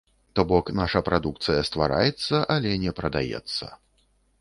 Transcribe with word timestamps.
То 0.37 0.45
бок, 0.51 0.71
наша 0.79 1.01
прадукцыя 1.09 1.67
ствараецца, 1.69 2.43
але 2.57 2.75
не 2.87 2.99
прадаецца. 3.01 3.73